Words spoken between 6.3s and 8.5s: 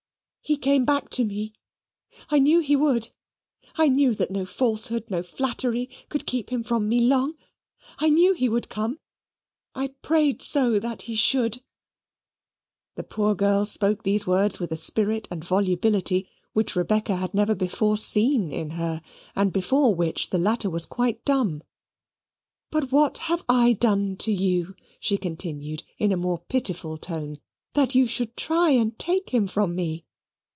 him from me long. I knew he